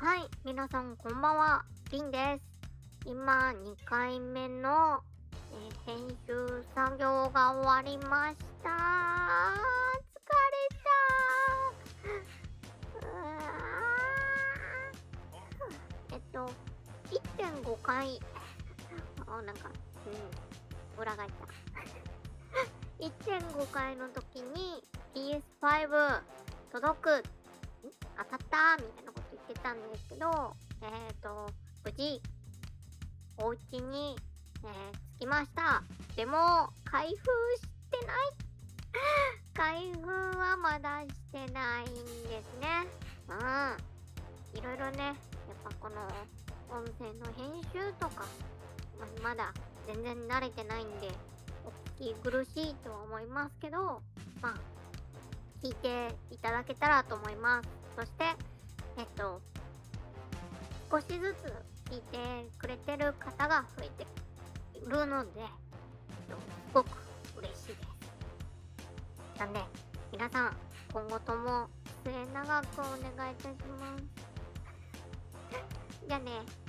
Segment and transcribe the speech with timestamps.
[0.00, 2.44] はい、皆さんこんばんは、りんです。
[3.04, 5.00] 今、2回目の、
[5.50, 8.70] えー編集作業が終わりました。
[8.70, 8.74] 疲
[10.54, 10.68] れ
[16.12, 16.14] た。
[16.14, 16.48] えっと、
[17.36, 18.20] 1.5回、
[19.26, 19.68] あ、なんか、
[20.96, 23.02] うん、裏返った。
[23.04, 24.80] 1.5回の時に
[25.14, 26.22] PS5
[26.70, 27.22] 届く、ん？
[28.16, 28.76] 当たった？
[28.76, 29.07] みたいな
[29.58, 31.50] ったんですけど、えっ、と、
[31.84, 32.22] 無事、
[33.38, 34.16] お家に、
[34.64, 35.82] えー着きました。
[36.14, 36.36] でも、
[36.84, 37.16] 開封し
[37.90, 38.30] てない
[39.52, 41.94] 開封はまだしてないん
[42.28, 42.86] ですね。
[43.26, 44.58] うん。
[44.58, 45.16] いろいろね、やっ
[45.64, 46.00] ぱこの
[46.70, 48.24] 音声の編集とか、
[49.20, 49.52] ままだ
[49.88, 51.08] 全然慣れてないんで、
[51.64, 54.00] お聞き苦しいとは思いますけど、
[54.40, 54.54] まあ、
[55.60, 57.68] 聞いていただけたらと思います。
[57.96, 58.36] そして、
[58.98, 59.40] えっと、
[60.90, 62.18] 少しずつ聞いて
[62.58, 64.06] くれてる方が増えて
[64.90, 65.46] るので、えっ
[66.28, 66.88] と、すごく
[67.38, 69.38] 嬉しいです。
[69.38, 69.60] なんで、
[70.10, 70.56] 皆さん、
[70.92, 71.68] 今後とも
[72.02, 72.82] 末永くお
[73.16, 74.04] 願いいたします。
[76.08, 76.67] じゃあね。